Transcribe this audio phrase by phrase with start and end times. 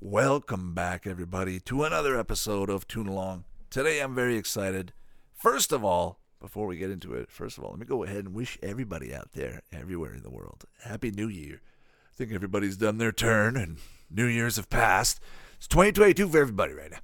[0.00, 3.42] Welcome back, everybody, to another episode of Tune Along.
[3.68, 4.92] Today I'm very excited.
[5.34, 8.18] First of all, before we get into it, first of all, let me go ahead
[8.18, 11.62] and wish everybody out there, everywhere in the world, Happy New Year.
[12.12, 15.18] I think everybody's done their turn and New Year's have passed.
[15.56, 17.00] It's 2022 for everybody right now.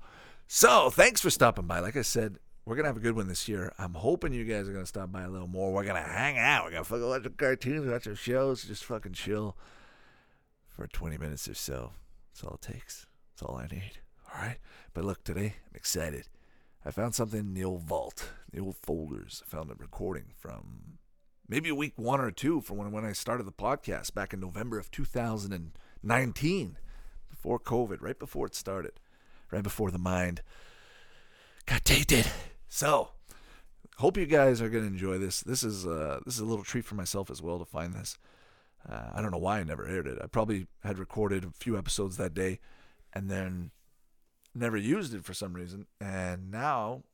[0.47, 1.81] So, thanks for stopping by.
[1.81, 3.73] Like I said, we're going to have a good one this year.
[3.77, 5.73] I'm hoping you guys are going to stop by a little more.
[5.73, 6.67] We're going to hang out.
[6.67, 9.57] We're to fucking watch some cartoons, watch some shows, just fucking chill
[10.69, 11.91] for 20 minutes or so.
[12.35, 13.07] That's all it takes.
[13.31, 13.99] That's all I need.
[14.27, 14.57] All right?
[14.93, 16.27] But look, today I'm excited.
[16.85, 19.41] I found something in the old vault, the old folders.
[19.47, 20.99] I found a recording from
[21.49, 24.81] maybe week one or two from when, when I started the podcast back in November
[24.81, 26.77] of 2019,
[27.31, 28.95] before COVID, right before it started,
[29.53, 30.43] right before the mind
[31.67, 32.27] got tainted.
[32.69, 33.11] So,
[33.99, 35.41] hope you guys are going to enjoy this.
[35.41, 38.19] This is uh, this is a little treat for myself as well to find this.
[38.89, 40.19] Uh, I don't know why I never aired it.
[40.23, 42.61] I probably had recorded a few episodes that day,
[43.13, 43.71] and then
[44.55, 45.87] never used it for some reason.
[46.01, 47.05] And now,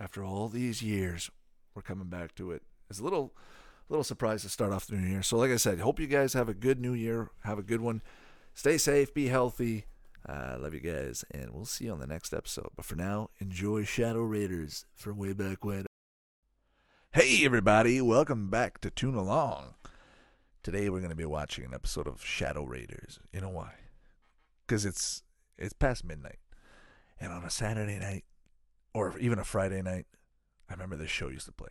[0.00, 1.30] after all these years,
[1.74, 2.62] we're coming back to it.
[2.88, 3.34] It's a little,
[3.88, 5.22] little surprise to start off the new year.
[5.22, 7.30] So, like I said, hope you guys have a good new year.
[7.44, 8.02] Have a good one.
[8.54, 9.12] Stay safe.
[9.12, 9.84] Be healthy.
[10.26, 12.70] I uh, love you guys, and we'll see you on the next episode.
[12.76, 15.86] But for now, enjoy Shadow Raiders from way back when.
[17.12, 19.74] Hey, everybody, welcome back to Tune Along.
[20.68, 23.18] Today we're going to be watching an episode of Shadow Raiders.
[23.32, 23.72] You know why?
[24.66, 25.22] Because it's
[25.56, 26.40] it's past midnight,
[27.18, 28.24] and on a Saturday night,
[28.92, 30.04] or even a Friday night,
[30.68, 31.70] I remember this show used to play,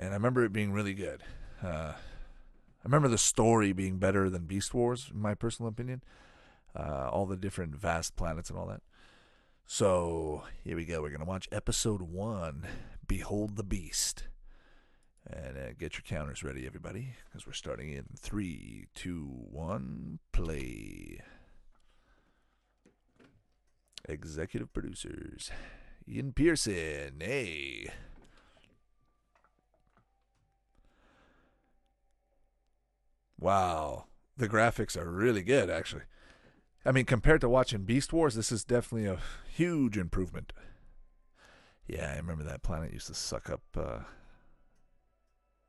[0.00, 1.22] and I remember it being really good.
[1.62, 6.02] Uh, I remember the story being better than Beast Wars, in my personal opinion
[6.74, 8.82] uh, all the different vast planets and all that.
[9.64, 11.02] So here we go.
[11.02, 12.66] We're gonna watch episode one,
[13.06, 14.24] Behold the Beast,
[15.30, 21.20] and uh, get your counters ready, everybody, because we're starting in three, two, one, play.
[24.06, 25.50] Executive producers,
[26.06, 27.14] Ian Pearson.
[27.20, 27.88] Hey.
[33.38, 34.04] Wow,
[34.36, 36.02] the graphics are really good, actually.
[36.84, 40.52] I mean, compared to watching Beast Wars, this is definitely a huge improvement.
[41.86, 43.62] Yeah, I remember that planet used to suck up.
[43.74, 43.98] Uh,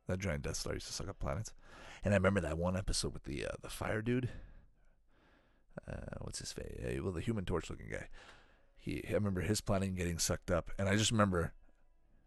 [0.08, 1.52] that giant Death Star used to suck up planets,
[2.04, 4.28] and I remember that one episode with the uh, the fire dude.
[5.86, 6.78] Uh, what's his face?
[6.82, 8.08] Uh, well, the Human Torch looking guy.
[8.78, 11.52] He, I remember his planet getting sucked up, and I just remember,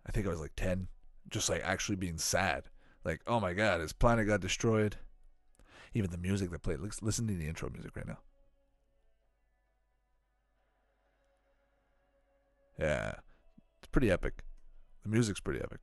[0.06, 0.88] I think I was like ten,
[1.30, 2.64] just like actually being sad,
[3.04, 4.98] like oh my god, his planet got destroyed.
[5.96, 6.80] Even the music that played.
[7.02, 8.20] Listen to the intro music right now.
[12.80, 13.16] Yeah,
[13.80, 14.44] it's pretty epic.
[15.04, 15.80] The music's pretty epic.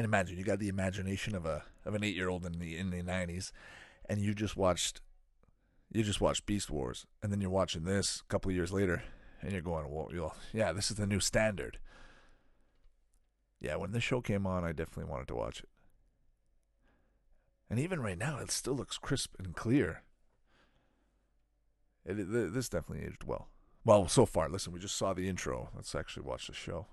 [0.00, 2.78] And imagine you got the imagination of a of an eight year old in the
[2.78, 3.52] in the nineties,
[4.08, 5.02] and you just watched
[5.92, 9.02] you just watched Beast Wars, and then you're watching this a couple years later,
[9.42, 11.78] and you're going, well, yeah, this is the new standard.
[13.60, 15.68] Yeah, when this show came on, I definitely wanted to watch it.
[17.68, 20.02] And even right now, it still looks crisp and clear.
[22.06, 22.14] It,
[22.54, 23.50] this definitely aged well.
[23.84, 25.68] Well, so far, listen, we just saw the intro.
[25.76, 26.86] Let's actually watch the show.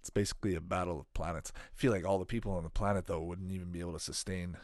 [0.00, 1.52] It's basically a battle of planets.
[1.54, 4.00] I feel like all the people on the planet, though, wouldn't even be able to
[4.00, 4.56] sustain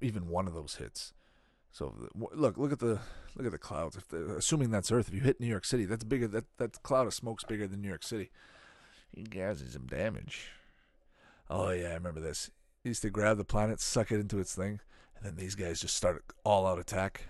[0.00, 1.14] even one of those hits.
[1.70, 2.98] So look, look at the
[3.36, 3.96] look at the clouds.
[3.96, 6.26] If the, assuming that's Earth, if you hit New York City, that's bigger.
[6.26, 8.30] That that cloud of smoke's bigger than New York City.
[9.14, 10.50] You guys some damage.
[11.48, 12.50] Oh yeah, I remember this.
[12.82, 14.80] He used to grab the planet, suck it into its thing,
[15.16, 17.28] and then these guys just start all out attack.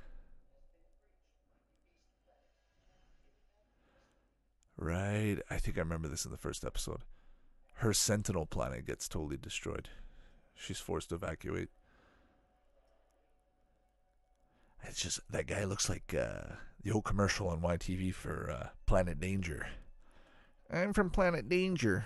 [4.78, 5.38] Right.
[5.50, 7.00] I think I remember this in the first episode.
[7.74, 9.88] Her sentinel planet gets totally destroyed.
[10.54, 11.68] She's forced to evacuate.
[14.84, 19.20] It's just that guy looks like uh, the old commercial on YTV for uh, Planet
[19.20, 19.66] Danger.
[20.72, 22.04] I'm from Planet Danger.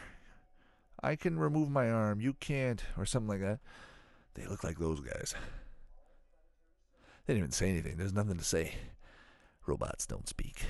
[1.03, 2.21] I can remove my arm.
[2.21, 3.61] You can't, or something like that.
[4.35, 5.35] They look like those guys.
[7.27, 7.97] They didn't even say anything.
[7.97, 8.73] There's nothing to say.
[9.67, 10.65] Robots don't speak.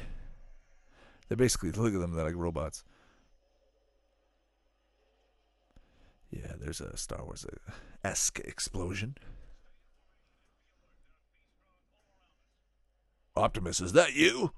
[1.29, 2.13] They basically look at them.
[2.15, 2.85] They're like robots.
[6.31, 7.73] Yeah, there's a Star Wars uh,
[8.05, 9.17] esque explosion.
[13.37, 14.53] Optimus, is that you?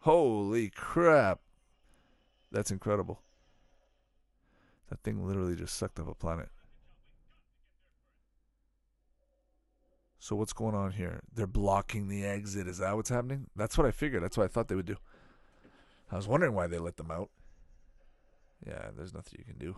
[0.00, 1.40] Holy crap.
[2.52, 3.20] That's incredible.
[4.90, 6.48] That thing literally just sucked up a planet.
[10.18, 11.20] So what's going on here?
[11.34, 12.66] They're blocking the exit.
[12.66, 13.46] Is that what's happening?
[13.56, 14.22] That's what I figured.
[14.22, 14.96] That's what I thought they would do.
[16.10, 17.30] I was wondering why they let them out.
[18.66, 19.76] Yeah, there's nothing you can do.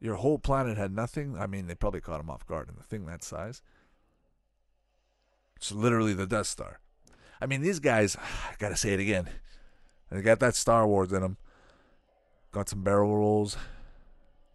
[0.00, 1.36] your whole planet had nothing.
[1.38, 2.68] I mean, they probably caught him off guard.
[2.68, 3.62] in the thing that size,
[5.56, 6.80] it's literally the Death Star.
[7.40, 8.16] I mean, these guys.
[8.16, 9.28] I gotta say it again.
[10.10, 11.36] They got that Star Wars in them.
[12.52, 13.56] Got some barrel rolls.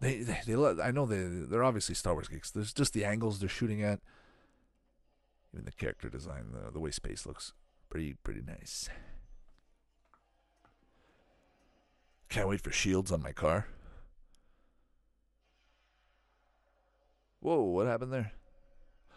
[0.00, 2.50] They, they, they I know they, they're obviously Star Wars geeks.
[2.50, 4.00] There's just the angles they're shooting at.
[5.52, 7.52] Even the character design, the, the way space looks,
[7.94, 8.88] pretty, pretty nice.
[12.28, 13.68] Can't wait for shields on my car.
[17.38, 18.32] Whoa, what happened there?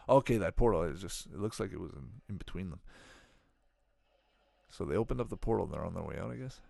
[0.07, 2.81] Okay, that portal is just, it looks like it was in, in between them.
[4.69, 6.61] So they opened up the portal and they're on their way out, I guess.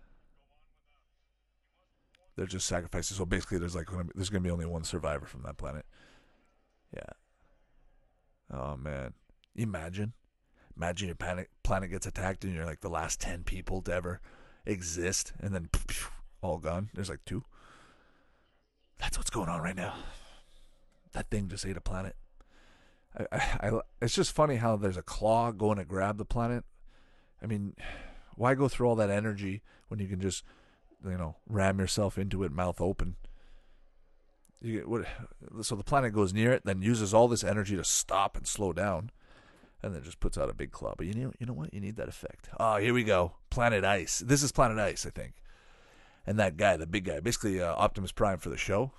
[2.36, 3.18] They're just sacrifices.
[3.18, 5.84] So basically, there's like there's gonna be only one survivor from that planet.
[6.94, 7.10] Yeah.
[8.50, 9.12] Oh man,
[9.54, 10.14] imagine,
[10.78, 14.20] imagine your planet planet gets attacked and you're like the last ten people to ever
[14.64, 15.68] exist, and then
[16.40, 16.88] all gone.
[16.94, 17.44] There's like two.
[18.98, 19.94] That's what's going on right now.
[21.12, 22.16] That thing just ate a planet.
[23.18, 26.64] I, I, I, it's just funny how there's a claw going to grab the planet.
[27.42, 27.74] I mean,
[28.34, 30.44] why go through all that energy when you can just
[31.04, 33.16] you know, ram yourself into it, mouth open.
[34.60, 35.06] You what?
[35.64, 38.72] So the planet goes near it, then uses all this energy to stop and slow
[38.72, 39.10] down,
[39.82, 40.94] and then just puts out a big claw.
[40.96, 41.72] But you know, you know what?
[41.72, 42.48] You need that effect.
[42.58, 43.34] Oh, here we go.
[43.50, 44.18] Planet Ice.
[44.18, 45.34] This is Planet Ice, I think.
[46.26, 48.92] And that guy, the big guy, basically uh, Optimus Prime for the show,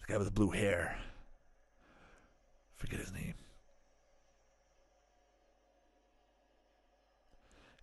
[0.00, 0.98] the guy with the blue hair.
[2.76, 3.34] Forget his name.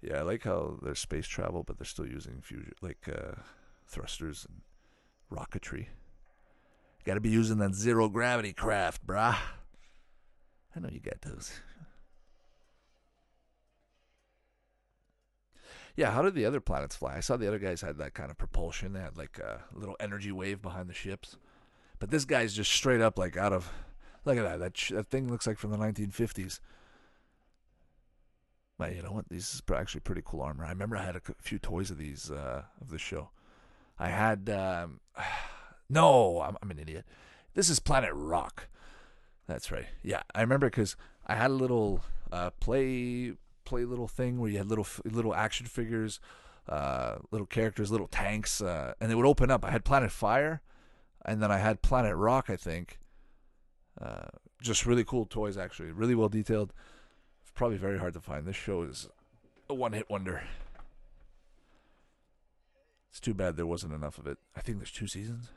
[0.02, 3.42] Yeah, I like how there's space travel, but they're still using fusion, like uh,
[3.88, 4.62] thrusters and
[5.36, 5.88] rocketry.
[7.06, 9.36] Got to be using that zero gravity craft, brah.
[10.76, 11.60] I know you got those.
[15.96, 17.16] Yeah, how did the other planets fly?
[17.16, 18.94] I saw the other guys had that kind of propulsion.
[18.94, 21.38] They had like a little energy wave behind the ships.
[22.00, 23.72] But this guy's just straight up like out of.
[24.26, 24.60] Look at that.
[24.60, 26.60] That, sh- that thing looks like from the 1950s.
[28.78, 29.30] But you know what?
[29.30, 30.66] These is actually pretty cool armor.
[30.66, 33.30] I remember I had a few toys of these uh, of the show.
[33.98, 35.00] I had um,
[35.90, 37.06] no, I'm, I'm an idiot.
[37.54, 38.68] This is Planet Rock.
[39.48, 39.86] That's right.
[40.04, 42.02] Yeah, I remember because I had a little
[42.32, 43.34] uh, play
[43.66, 46.20] play little thing where you had little little action figures,
[46.70, 49.66] uh, little characters, little tanks, uh, and they would open up.
[49.66, 50.62] I had Planet Fire,
[51.26, 52.50] and then I had Planet Rock.
[52.50, 53.00] I think.
[54.00, 54.28] Uh,
[54.62, 56.74] just really cool toys, actually, really well detailed
[57.56, 58.46] probably very hard to find.
[58.46, 59.08] This show is
[59.70, 60.44] a one hit wonder.
[63.10, 64.38] It's too bad there wasn't enough of it.
[64.56, 65.50] I think there's two seasons.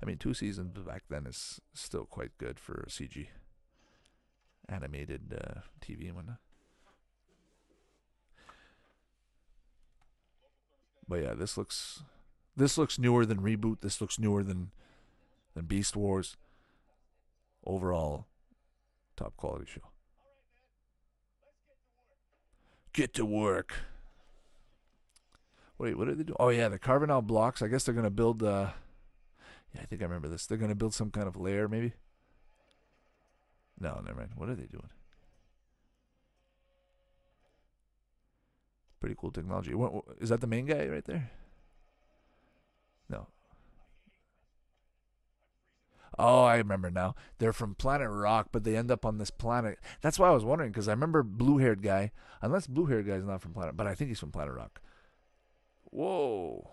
[0.00, 3.28] I mean, two seasons back then is still quite good for CG
[4.68, 6.38] animated uh, TV and whatnot.
[11.06, 12.02] But yeah, this looks
[12.56, 13.80] this looks newer than reboot.
[13.82, 14.70] This looks newer than
[15.54, 16.36] than Beast Wars.
[17.66, 18.26] Overall,
[19.16, 19.80] Top quality show.
[22.92, 23.74] Get to work.
[25.78, 26.36] Wait, what are they doing?
[26.38, 27.62] Oh yeah, they're carving out blocks.
[27.62, 28.42] I guess they're gonna build.
[28.42, 28.70] Uh,
[29.74, 30.46] yeah, I think I remember this.
[30.46, 31.92] They're gonna build some kind of lair, maybe.
[33.78, 34.30] No, never mind.
[34.36, 34.90] What are they doing?
[39.00, 39.74] Pretty cool technology.
[39.74, 41.30] What, what, is that the main guy right there?
[43.08, 43.26] No.
[46.18, 47.14] Oh, I remember now.
[47.38, 49.78] They're from Planet Rock, but they end up on this planet.
[50.00, 52.12] That's why I was wondering because I remember blue haired guy.
[52.40, 54.80] Unless blue haired guy is not from Planet, but I think he's from Planet Rock.
[55.90, 56.70] Whoa.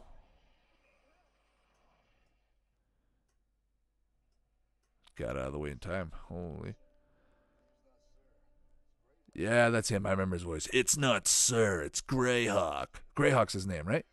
[5.16, 6.12] Got out of the way in time.
[6.30, 6.76] Holy.
[9.34, 10.06] Yeah, that's him.
[10.06, 10.68] I remember his voice.
[10.74, 12.88] It's not Sir, it's Greyhawk.
[13.16, 14.06] Greyhawk's his name, right?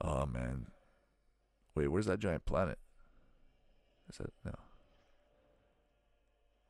[0.00, 0.66] Oh man.
[1.74, 2.78] Wait, where's that giant planet?
[4.10, 4.54] Is that no?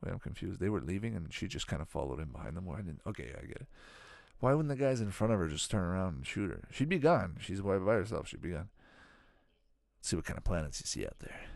[0.02, 0.60] Wait, I'm confused.
[0.60, 2.66] They were leaving, and she just kind of followed in behind them.
[2.66, 3.00] Why didn't?
[3.06, 3.66] Okay, I get it.
[4.40, 6.68] Why wouldn't the guys in front of her just turn around and shoot her?
[6.70, 7.36] She'd be gone.
[7.40, 8.28] She's by herself.
[8.28, 8.68] She'd be gone.
[9.98, 11.47] Let's see what kind of planets you see out there.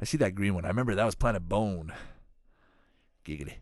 [0.00, 0.64] I see that green one.
[0.64, 1.92] I remember that was Planet Bone.
[3.24, 3.54] Giggity.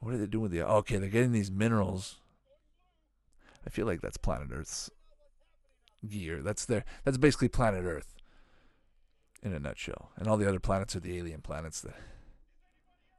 [0.00, 0.66] What are they doing with the?
[0.66, 2.16] Okay, they're getting these minerals.
[3.66, 4.90] I feel like that's Planet Earth's
[6.06, 6.42] gear.
[6.42, 8.14] That's their that's basically planet Earth
[9.42, 10.12] in a nutshell.
[10.16, 11.94] And all the other planets are the alien planets that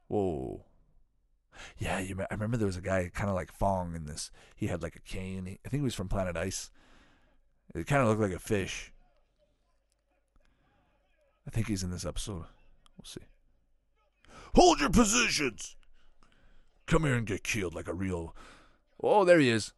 [0.08, 0.64] Whoa.
[1.78, 4.30] Yeah, you I remember there was a guy kind of like Fong in this.
[4.56, 5.58] He had like a cane.
[5.64, 6.70] I think he was from Planet Ice.
[7.74, 8.92] It kind of looked like a fish.
[11.46, 12.44] I think he's in this episode.
[12.96, 13.20] We'll see.
[14.54, 15.76] Hold your positions!
[16.86, 18.34] Come here and get killed like a real.
[19.02, 19.72] Oh, there he is.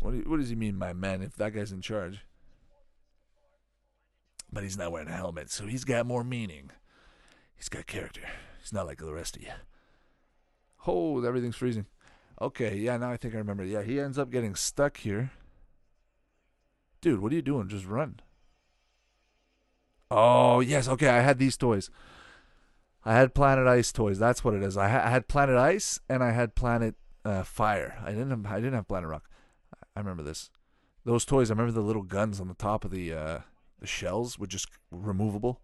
[0.00, 2.20] What, do, what does he mean, my man, if that guy's in charge?
[4.52, 6.70] But he's not wearing a helmet, so he's got more meaning.
[7.54, 8.22] He's got character.
[8.60, 9.50] He's not like the rest of you.
[10.86, 11.86] Oh, everything's freezing.
[12.40, 13.64] Okay, yeah, now I think I remember.
[13.64, 15.30] Yeah, he ends up getting stuck here.
[17.00, 17.68] Dude, what are you doing?
[17.68, 18.20] Just run.
[20.10, 20.88] Oh, yes.
[20.88, 21.90] Okay, I had these toys.
[23.04, 24.18] I had Planet Ice toys.
[24.18, 24.76] That's what it is.
[24.76, 27.98] I, ha- I had Planet Ice and I had Planet uh, Fire.
[28.04, 29.30] I didn't have, I didn't have Planet Rock.
[29.96, 30.50] I remember this.
[31.04, 31.50] Those toys.
[31.50, 33.38] I remember the little guns on the top of the uh,
[33.78, 35.60] the shells were just removable.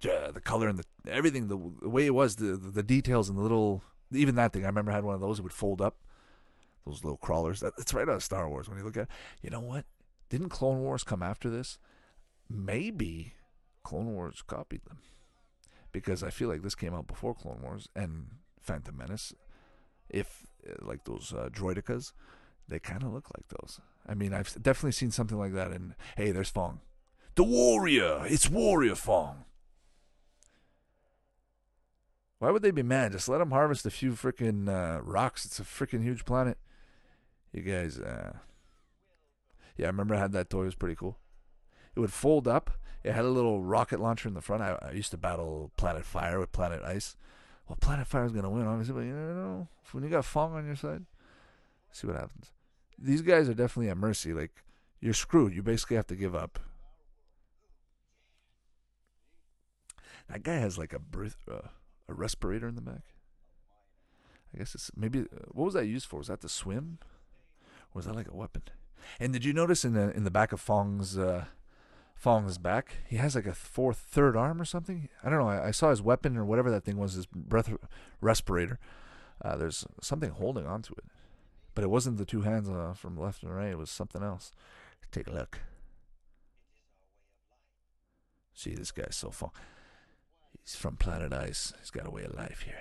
[0.00, 3.36] Yeah, the color and the everything, the, the way it was, the, the details and
[3.36, 3.82] the little
[4.12, 4.62] even that thing.
[4.64, 5.40] I remember I had one of those.
[5.40, 5.96] It would fold up.
[6.86, 7.60] Those little crawlers.
[7.60, 8.68] That, that's right out of Star Wars.
[8.68, 9.08] When you look at,
[9.42, 9.84] you know what?
[10.28, 11.78] Didn't Clone Wars come after this?
[12.48, 13.34] Maybe
[13.82, 14.98] Clone Wars copied them
[15.92, 18.28] because I feel like this came out before Clone Wars and
[18.60, 19.34] Phantom Menace.
[20.08, 22.12] If uh, like those uh, droidekas,
[22.68, 23.80] they kind of look like those.
[24.06, 25.70] I mean, I've definitely seen something like that.
[25.70, 26.80] And hey, there's Fong,
[27.34, 28.22] the warrior.
[28.26, 29.44] It's Warrior Fong.
[32.38, 33.12] Why would they be mad?
[33.12, 35.44] Just let them harvest a few freaking uh, rocks.
[35.44, 36.56] It's a freaking huge planet.
[37.52, 38.32] You guys, uh,
[39.76, 40.62] yeah, I remember I had that toy.
[40.62, 41.18] It was pretty cool.
[41.96, 42.70] It would fold up.
[43.04, 44.62] It had a little rocket launcher in the front.
[44.62, 47.16] I, I used to battle Planet Fire with Planet Ice.
[47.68, 50.66] Well, Planet Fire is gonna win, obviously, but you know, when you got Fong on
[50.66, 51.04] your side,
[51.92, 52.52] see what happens.
[52.98, 54.32] These guys are definitely at mercy.
[54.32, 54.64] Like
[55.00, 55.54] you're screwed.
[55.54, 56.58] You basically have to give up.
[60.28, 61.68] That guy has like a breath, uh,
[62.08, 63.14] a respirator in the back.
[64.54, 65.20] I guess it's maybe.
[65.20, 66.18] Uh, what was that used for?
[66.18, 66.98] Was that to swim?
[67.94, 68.62] Was that like a weapon?
[69.18, 71.46] And did you notice in the in the back of Fong's uh,
[72.14, 75.08] Fong's back, he has like a fourth, third arm or something?
[75.22, 75.48] I don't know.
[75.48, 77.72] I, I saw his weapon or whatever that thing was, his breath
[78.20, 78.78] respirator.
[79.40, 81.04] Uh, there's something holding onto it,
[81.74, 83.70] but it wasn't the two hands uh, from left and right.
[83.70, 84.52] It was something else.
[85.10, 85.60] Take a look.
[88.52, 89.52] See, this guy's so Fong.
[90.64, 91.72] He's from planet Ice.
[91.78, 92.80] He's got a way of life here.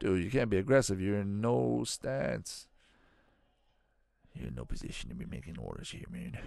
[0.00, 1.00] Dude, you can't be aggressive.
[1.00, 2.66] You're in no stance.
[4.34, 6.38] You're in no position to be making orders here, man.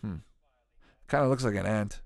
[0.00, 0.16] Hmm.
[1.08, 2.00] Kind of looks like an ant.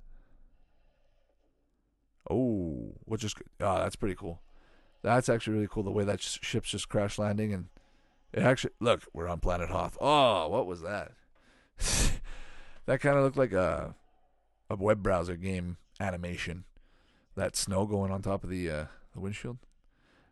[2.30, 3.36] Oh, what just?
[3.60, 4.40] Oh, that's pretty cool.
[5.02, 5.82] That's actually really cool.
[5.82, 7.66] The way that sh- ship's just crash landing and
[8.32, 9.02] it actually look.
[9.12, 9.98] We're on planet Hoth.
[10.00, 11.12] Oh, what was that?
[12.86, 13.94] that kind of looked like a
[14.70, 16.64] a web browser game animation.
[17.36, 19.58] That snow going on top of the uh, the windshield.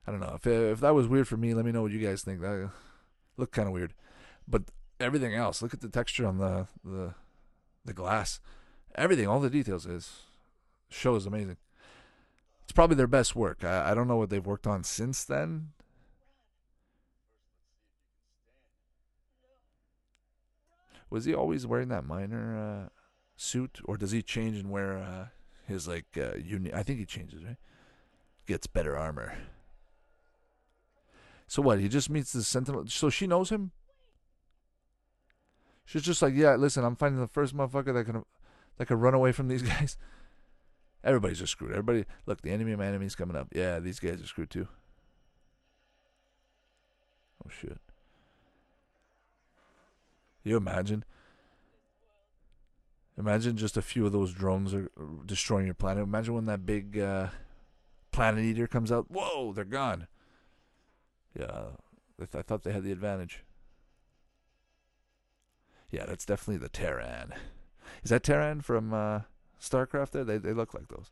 [0.07, 1.55] I don't know if if that was weird for me.
[1.55, 2.41] Let me know what you guys think.
[2.41, 2.71] That
[3.37, 3.95] looked kind of weird,
[4.47, 4.65] but
[4.99, 5.63] everything else.
[5.63, 7.15] Look at the texture on the the
[7.85, 8.41] the glass.
[8.95, 10.23] Everything, all the details is
[10.89, 11.57] show is amazing.
[12.65, 13.63] It's probably their best work.
[13.63, 15.69] I, I don't know what they've worked on since then.
[21.09, 22.89] Was he always wearing that miner uh,
[23.37, 25.27] suit, or does he change and wear uh,
[25.67, 27.57] his like uh, uni- I think he changes, right?
[28.47, 29.35] Gets better armor.
[31.47, 31.79] So what?
[31.81, 32.85] He just meets the sentinel.
[32.89, 33.73] So she knows him.
[35.85, 36.57] She's just like, yeah.
[36.57, 38.25] Listen, I'm finding the first motherfucker that can
[38.79, 39.97] that can run away from these guys.
[41.05, 41.71] Everybody's just screwed.
[41.71, 43.49] Everybody, look, the enemy of my enemy's coming up.
[43.53, 44.67] Yeah, these guys are screwed too.
[47.45, 47.79] Oh shit.
[50.43, 51.05] you imagine?
[53.19, 54.91] Imagine just a few of those drones are
[55.25, 56.03] destroying your planet.
[56.03, 57.29] Imagine when that big uh,
[58.13, 59.11] planet eater comes out.
[59.11, 60.07] Whoa, they're gone.
[61.39, 61.45] Yeah,
[62.21, 63.43] I, th- I thought they had the advantage.
[65.91, 67.33] Yeah, that's definitely the Terran.
[68.03, 69.21] Is that Terran from uh,
[69.61, 70.11] StarCraft?
[70.11, 71.11] There, they they look like those.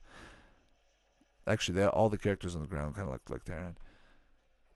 [1.46, 3.76] Actually, they all the characters on the ground kind of look like Terran.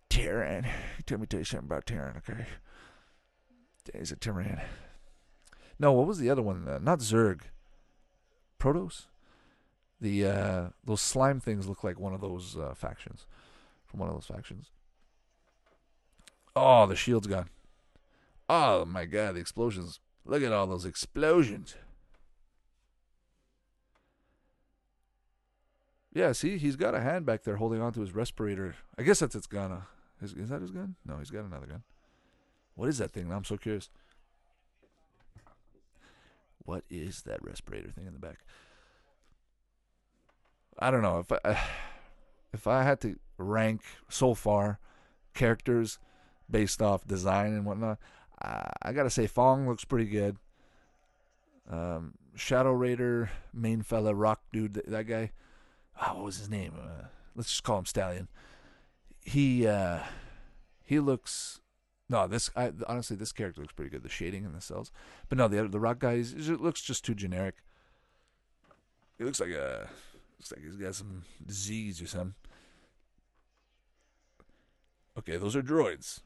[0.08, 0.66] Terran.
[1.06, 2.46] Tell me, tell you something about Terran, okay?
[3.94, 4.60] He's a Terran.
[5.78, 6.66] No, what was the other one?
[6.68, 7.42] Uh, not Zerg.
[8.58, 9.06] Protoss.
[10.00, 13.26] The uh, those slime things look like one of those uh, factions,
[13.86, 14.70] from one of those factions.
[16.54, 17.48] Oh, the shield's gone.
[18.48, 19.98] Oh my god, the explosions!
[20.24, 21.74] Look at all those explosions.
[26.12, 28.76] Yeah, see, he's got a hand back there holding onto his respirator.
[28.96, 29.82] I guess that's its gun.
[30.20, 30.96] Is, is that his gun?
[31.06, 31.82] No, he's got another gun.
[32.74, 33.30] What is that thing?
[33.32, 33.90] I'm so curious.
[36.68, 38.40] What is that respirator thing in the back?
[40.78, 41.58] I don't know if I
[42.52, 44.78] if I had to rank so far
[45.32, 45.98] characters
[46.50, 47.98] based off design and whatnot.
[48.42, 50.36] I, I gotta say Fong looks pretty good.
[51.70, 55.32] Um, Shadow Raider main fella, rock dude, that, that guy.
[56.02, 56.74] Oh, what was his name?
[56.78, 58.28] Uh, let's just call him Stallion.
[59.24, 60.00] He uh,
[60.84, 61.60] he looks.
[62.08, 64.02] No, this I, honestly, this character looks pretty good.
[64.02, 64.90] The shading in the cells,
[65.28, 67.56] but no, the the rock guy it looks just too generic.
[69.18, 69.88] He looks like a
[70.38, 72.34] looks like he's got some disease or something.
[75.18, 76.20] Okay, those are droids.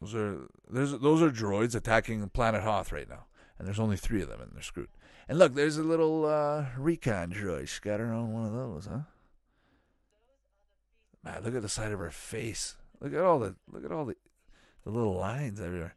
[0.00, 3.26] Those are there's those are droids attacking planet Hoth right now,
[3.58, 4.88] and there's only three of them, and they're screwed.
[5.28, 7.68] And look, there's a little uh, recon droid.
[7.68, 9.00] She's got her own one of those, huh?
[11.22, 12.76] Man, look at the side of her face.
[13.00, 14.16] Look at all the look at all the
[14.84, 15.94] the little lines everywhere.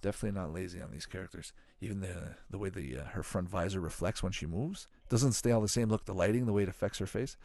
[0.00, 1.52] Definitely not lazy on these characters.
[1.80, 5.50] Even the the way the uh, her front visor reflects when she moves doesn't stay
[5.50, 5.88] all the same.
[5.88, 7.36] Look, the lighting, the way it affects her face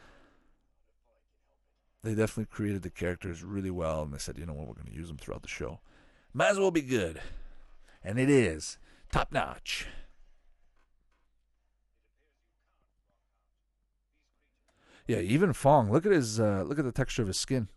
[2.04, 4.86] they definitely created the characters really well, and they said, you know what, we're going
[4.86, 5.80] to use them throughout the show.
[6.34, 7.20] Might as well be good,
[8.04, 8.78] and it is
[9.10, 9.86] top notch.
[15.06, 15.90] Yeah, even Fong.
[15.90, 16.40] Look at his.
[16.40, 17.68] Uh, look at the texture of his skin.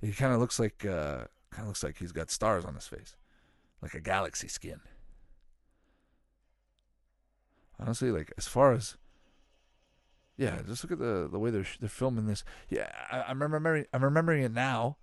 [0.00, 0.84] He kind of looks like.
[0.84, 3.16] Uh, kind of looks like he's got stars on his face,
[3.82, 4.80] like a galaxy skin.
[7.78, 8.96] Honestly, like as far as
[10.36, 12.44] yeah, just look at the the way they're they're filming this.
[12.68, 14.96] Yeah, I, I'm remembering I'm remembering it now,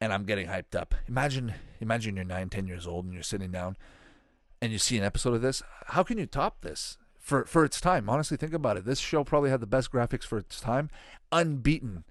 [0.00, 0.94] and I'm getting hyped up.
[1.06, 3.76] Imagine imagine you're nine, ten years old, and you're sitting down,
[4.60, 5.62] and you see an episode of this.
[5.86, 6.96] How can you top this
[7.32, 8.10] for for its time?
[8.10, 8.84] Honestly, think about it.
[8.84, 10.90] This show probably had the best graphics for its time,
[11.30, 12.04] unbeaten,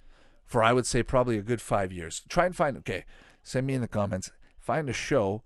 [0.47, 2.23] for I would say probably a good five years.
[2.27, 3.05] Try and find okay.
[3.43, 4.31] Send me in the comments.
[4.59, 5.43] Find a show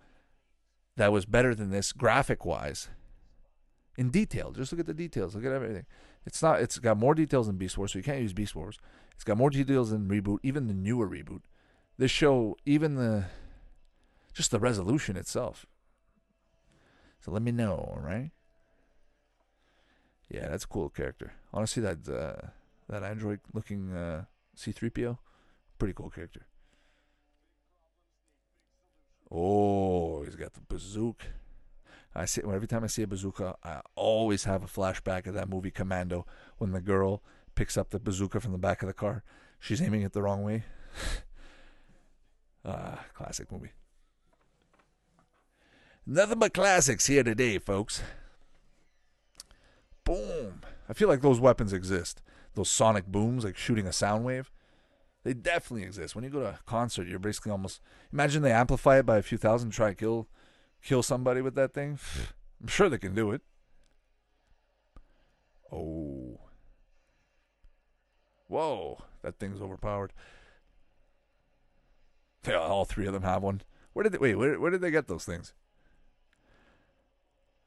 [0.96, 2.88] that was better than this graphic wise
[3.98, 4.52] in detail.
[4.52, 5.36] Just look at the details.
[5.36, 5.86] Look at everything.
[6.26, 6.62] It's not.
[6.62, 8.80] It's got more details than Beast Wars, so you can't use Beast Wars.
[9.14, 11.42] It's got more details than reboot, even the newer reboot.
[11.98, 13.26] This show, even the,
[14.34, 15.66] just the resolution itself.
[17.20, 18.32] So let me know, all right?
[20.30, 21.34] Yeah, that's a cool character.
[21.54, 22.48] Honestly, that uh,
[22.90, 24.26] that android looking uh,
[24.58, 25.18] C3PO,
[25.78, 26.46] pretty cool character.
[29.32, 31.26] Oh, he's got the bazooka.
[32.16, 35.50] I see every time I see a bazooka, I always have a flashback of that
[35.50, 36.26] movie Commando
[36.58, 37.22] when the girl
[37.56, 39.24] picks up the bazooka from the back of the car.
[39.60, 40.64] She's aiming it the wrong way.
[42.66, 43.72] ah, classic movie.
[46.06, 48.02] Nothing but classics here today, folks.
[50.06, 50.62] Boom.
[50.88, 52.22] I feel like those weapons exist.
[52.54, 54.50] Those sonic booms, like shooting a sound wave.
[55.24, 56.16] They definitely exist.
[56.16, 57.82] When you go to a concert, you're basically almost
[58.14, 60.28] imagine they amplify it by a few thousand, try to kill
[60.82, 62.00] kill somebody with that thing?
[62.62, 63.42] I'm sure they can do it.
[65.72, 66.40] Oh.
[68.48, 70.14] Whoa, that thing's overpowered.
[72.48, 73.62] Yeah, all three of them have one.
[73.94, 74.36] Where did they wait?
[74.36, 75.54] Where, where did they get those things?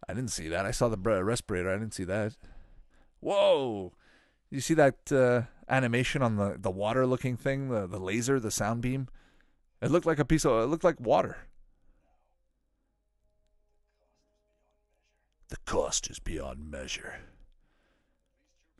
[0.06, 0.66] I didn't see that.
[0.66, 1.70] I saw the respirator.
[1.70, 2.36] I didn't see that.
[3.20, 3.92] Whoa!
[4.50, 8.50] You see that uh, animation on the the water looking thing, the the laser, the
[8.50, 9.08] sound beam?
[9.80, 10.62] It looked like a piece of.
[10.62, 11.38] It looked like water.
[15.48, 17.20] The cost is beyond measure.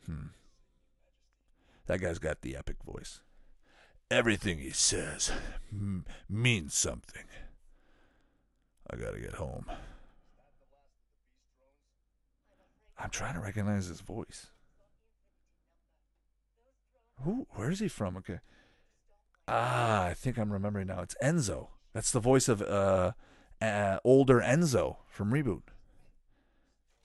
[0.05, 0.27] Hmm.
[1.87, 3.21] That guy's got the epic voice.
[4.11, 5.31] Everything he says
[6.29, 7.25] means something.
[8.89, 9.65] I gotta get home.
[12.99, 14.47] I'm trying to recognize his voice.
[17.23, 17.47] Who?
[17.51, 18.17] Where is he from?
[18.17, 18.39] Okay.
[19.47, 21.01] Ah, I think I'm remembering now.
[21.01, 21.69] It's Enzo.
[21.93, 23.13] That's the voice of uh,
[23.61, 25.63] uh older Enzo from Reboot.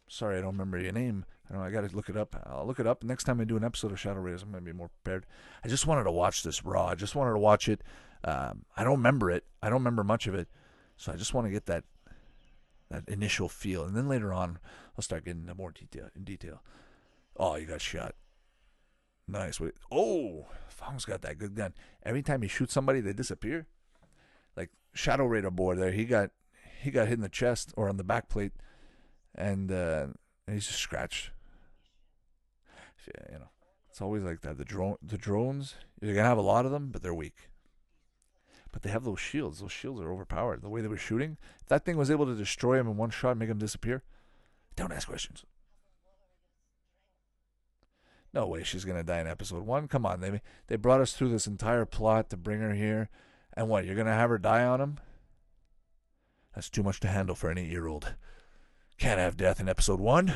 [0.09, 1.25] Sorry, I don't remember your name.
[1.51, 2.37] I know I got to look it up.
[2.47, 3.03] I'll look it up.
[3.03, 5.27] Next time I do an episode of Shadow Raiders, I'm to be more prepared.
[5.65, 6.87] I just wanted to watch this raw.
[6.87, 7.83] I just wanted to watch it.
[8.23, 9.45] Um, I don't remember it.
[9.63, 10.49] I don't remember much of it.
[10.97, 11.85] So I just want to get that
[12.91, 14.59] that initial feel, and then later on,
[14.97, 16.09] I'll start getting into more detail.
[16.15, 16.63] In detail.
[17.37, 18.15] Oh, you got shot.
[19.27, 19.59] Nice.
[19.59, 19.75] Wait.
[19.91, 21.75] Oh, Fong's got that good gun.
[22.03, 23.67] Every time he shoots somebody, they disappear.
[24.57, 26.31] Like Shadow Raider boy there, he got
[26.81, 28.53] he got hit in the chest or on the back plate
[29.35, 30.07] and uh,
[30.51, 31.31] he's just scratched.
[33.07, 33.49] Yeah, You know,
[33.91, 34.59] it's always like that.
[34.59, 37.51] The drone, the drones, you're gonna have a lot of them, but they're weak.
[38.73, 39.61] But they have those shields.
[39.61, 40.63] Those shields are overpowered.
[40.63, 43.11] The way they were shooting, if that thing was able to destroy him in one
[43.11, 44.03] shot, make him disappear.
[44.77, 45.45] Don't ask questions.
[48.33, 49.87] No way she's gonna die in episode one.
[49.87, 53.09] Come on, they they brought us through this entire plot to bring her here,
[53.57, 53.85] and what?
[53.85, 54.99] You're gonna have her die on him?
[56.55, 58.15] That's too much to handle for an eight-year-old.
[58.99, 60.33] Can't have death in episode one.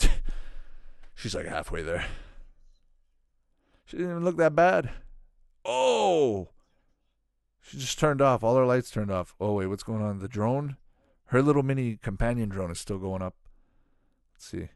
[1.14, 2.04] She's like halfway there.
[3.84, 4.90] She didn't even look that bad.
[5.64, 6.48] Oh!
[7.62, 8.42] She just turned off.
[8.42, 9.34] All her lights turned off.
[9.40, 10.18] Oh wait, what's going on?
[10.18, 10.76] The drone,
[11.34, 13.34] her little mini companion drone is still going up.
[14.32, 14.68] Let's see.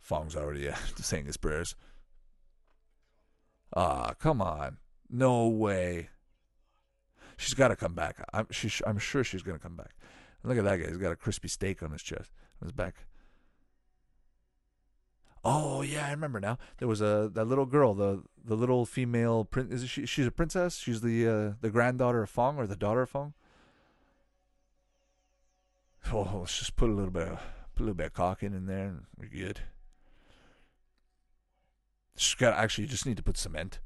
[0.00, 1.76] Fong's already uh, saying his prayers.
[3.76, 4.78] Ah, come on.
[5.10, 6.08] No way.
[7.36, 8.24] She's got to come back.
[8.32, 9.96] I'm she's, I'm sure she's going to come back.
[10.44, 10.88] look at that guy.
[10.88, 12.30] He's got a crispy steak on his chest,
[12.62, 13.04] on his back.
[15.44, 16.56] Oh yeah, I remember now.
[16.78, 20.06] There was a that little girl, the the little female prin- is she?
[20.06, 20.78] She's a princess.
[20.78, 23.34] She's the uh, the granddaughter of Fong or the daughter of Fong.
[26.10, 27.40] Oh, let's just put a little bit of
[27.74, 29.60] put a little bit of caulk in, there, and we're good.
[32.16, 33.80] Just got actually, you just need to put cement.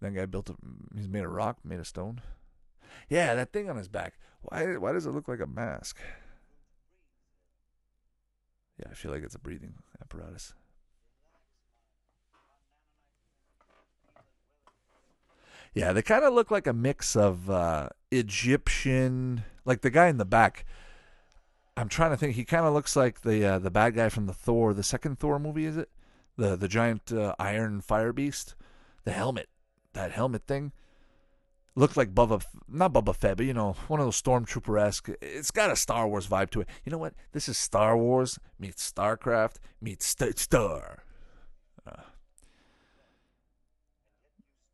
[0.00, 0.54] That guy built a.
[0.94, 2.20] He's made a rock, made a stone.
[3.08, 4.14] Yeah, that thing on his back.
[4.42, 4.76] Why?
[4.76, 5.98] Why does it look like a mask?
[8.78, 10.54] Yeah, I feel like it's a breathing apparatus.
[15.74, 20.18] Yeah, they kind of look like a mix of uh, Egyptian, like the guy in
[20.18, 20.64] the back.
[21.76, 22.36] I'm trying to think.
[22.36, 25.18] He kind of looks like the uh, the bad guy from the Thor, the second
[25.18, 25.90] Thor movie, is it?
[26.36, 28.54] The the giant uh, iron fire beast,
[29.04, 29.48] the helmet,
[29.92, 30.72] that helmet thing
[31.76, 35.10] looked like Boba, not Boba Fett, but you know, one of those stormtrooper esque.
[35.20, 36.68] It's got a Star Wars vibe to it.
[36.84, 37.14] You know what?
[37.32, 41.04] This is Star Wars meets StarCraft meets St- Star.
[41.86, 42.02] Uh,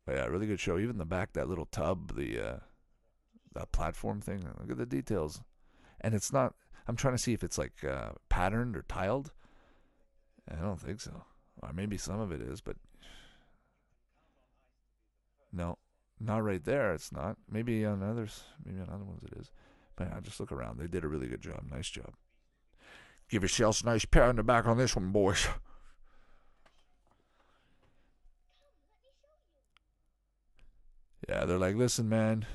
[0.05, 0.77] but yeah, really good show.
[0.77, 2.57] Even the back, that little tub, the uh,
[3.53, 4.45] that platform thing.
[4.59, 5.41] Look at the details,
[5.99, 6.53] and it's not.
[6.87, 9.31] I'm trying to see if it's like uh, patterned or tiled.
[10.49, 11.23] I don't think so.
[11.61, 12.75] Or maybe some of it is, but
[15.53, 15.77] no,
[16.19, 16.93] not right there.
[16.93, 17.37] It's not.
[17.49, 18.43] Maybe on others.
[18.65, 19.51] Maybe on other ones it is.
[19.95, 20.79] But yeah, just look around.
[20.79, 21.63] They did a really good job.
[21.69, 22.13] Nice job.
[23.29, 25.47] Give yourselves a nice pat on the back on this one, boys.
[31.29, 32.45] Yeah, they're like, listen, man.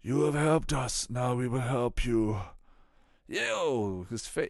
[0.00, 1.08] You have helped us.
[1.10, 2.40] Now we will help you.
[3.32, 4.48] Yo, his face,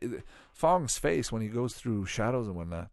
[0.52, 2.90] Fong's face when he goes through shadows and whatnot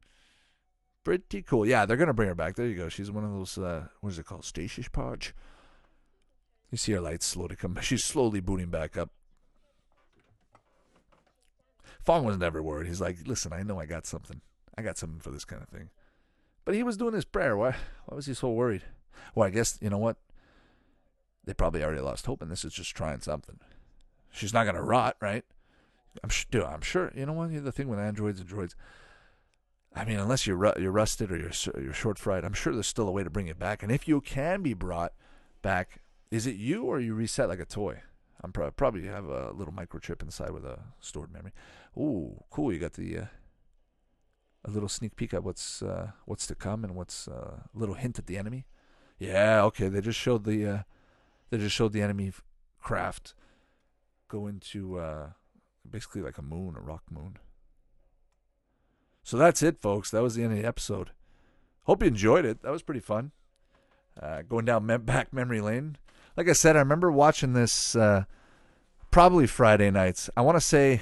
[1.10, 1.66] pretty cool.
[1.66, 2.56] Yeah, they're gonna bring her back.
[2.56, 2.88] There you go.
[2.88, 3.58] She's one of those.
[3.58, 4.46] Uh, what is it called?
[4.46, 5.34] Stasis podge.
[6.72, 7.78] You see her lights slowly come.
[7.82, 9.10] She's slowly booting back up.
[12.04, 12.88] Fong was never worried.
[12.88, 14.42] He's like, listen, I know I got something.
[14.78, 15.90] I got something for this kind of thing.
[16.64, 17.58] But he was doing his prayer.
[17.58, 17.72] Why?
[18.06, 18.84] Why was he so worried?
[19.34, 20.18] Well, I guess you know what.
[21.46, 23.60] They probably already lost hope, and this is just trying something.
[24.32, 25.44] She's not gonna rot, right?
[26.24, 26.66] I'm sure.
[26.66, 27.12] I'm sure.
[27.16, 27.64] You know what?
[27.64, 28.76] The thing with androids and droids
[29.96, 33.08] I mean, unless you're you're rusted or you're you're short fried, I'm sure there's still
[33.08, 33.82] a way to bring it back.
[33.82, 35.14] And if you can be brought
[35.62, 38.02] back, is it you or you reset like a toy?
[38.42, 41.52] I'm pro- probably have a little microchip inside with a stored memory.
[41.98, 42.72] Ooh, cool!
[42.72, 43.26] You got the uh,
[44.64, 47.96] a little sneak peek at what's uh, what's to come and what's uh, a little
[47.96, 48.68] hint at the enemy.
[49.18, 49.90] Yeah, okay.
[49.90, 50.84] They just showed the uh,
[51.50, 52.32] they just showed the enemy
[52.80, 53.34] craft
[54.28, 55.30] go into uh,
[55.92, 57.38] basically like a moon, a rock moon.
[59.24, 60.12] So that's it, folks.
[60.12, 61.12] That was the end of the episode.
[61.84, 62.62] Hope you enjoyed it.
[62.62, 63.32] That was pretty fun.
[64.20, 65.98] Uh, going down back memory lane.
[66.36, 68.24] Like I said, I remember watching this uh,
[69.12, 70.30] probably Friday nights.
[70.38, 71.02] I want to say,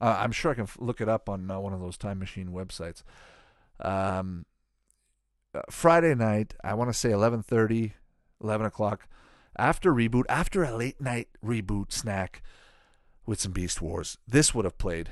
[0.00, 2.48] uh, I'm sure I can look it up on uh, one of those time machine
[2.48, 3.02] websites.
[3.80, 4.44] Um,
[5.54, 7.92] uh, Friday night, I want to say 11:30,
[8.42, 9.08] 11 o'clock,
[9.56, 12.42] after reboot, after a late night reboot snack
[13.30, 14.18] with some Beast Wars.
[14.26, 15.10] This would have played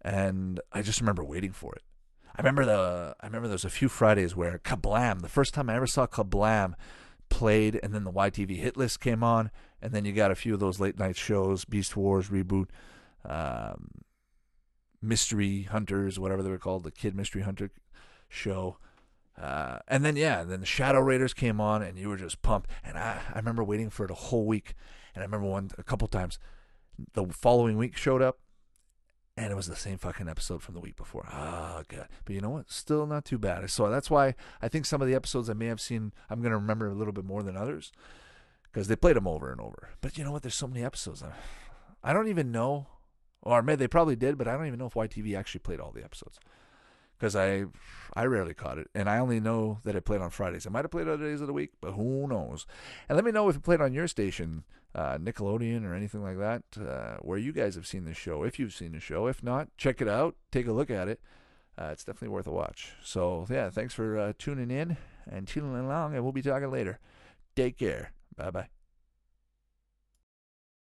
[0.00, 1.82] and I just remember waiting for it.
[2.34, 5.70] I remember the I remember there was a few Fridays where Kablam, the first time
[5.70, 6.74] I ever saw Kablam
[7.28, 10.52] played, and then the YTV hit list came on, and then you got a few
[10.52, 12.66] of those late night shows, Beast Wars reboot,
[13.24, 13.90] um,
[15.00, 17.70] Mystery Hunters, whatever they were called, the Kid Mystery Hunter
[18.28, 18.78] show.
[19.40, 22.68] Uh, and then yeah, then the Shadow Raiders came on, and you were just pumped.
[22.82, 24.74] And I, I remember waiting for it a whole week.
[25.14, 26.40] And I remember one a couple times.
[27.14, 28.38] The following week showed up,
[29.36, 31.26] and it was the same fucking episode from the week before.
[31.32, 32.08] Oh god!
[32.24, 32.70] But you know what?
[32.70, 33.68] Still not too bad.
[33.70, 36.58] So that's why I think some of the episodes I may have seen, I'm gonna
[36.58, 37.92] remember a little bit more than others,
[38.64, 39.90] because they played them over and over.
[40.00, 40.42] But you know what?
[40.42, 41.24] There's so many episodes.
[42.04, 42.88] I don't even know,
[43.40, 45.92] or maybe they probably did, but I don't even know if YTV actually played all
[45.92, 46.38] the episodes
[47.22, 47.66] because I
[48.14, 50.66] I rarely caught it, and I only know that it played on Fridays.
[50.66, 52.66] It might have played other days of the week, but who knows?
[53.08, 56.38] And let me know if it played on your station, uh, Nickelodeon or anything like
[56.38, 58.42] that, uh, where you guys have seen this show.
[58.42, 61.20] If you've seen the show, if not, check it out, take a look at it.
[61.78, 62.92] Uh, it's definitely worth a watch.
[63.04, 64.96] So yeah, thanks for uh, tuning in
[65.30, 66.98] and tuning along, and we'll be talking later.
[67.54, 68.10] Take care.
[68.36, 68.81] Bye bye.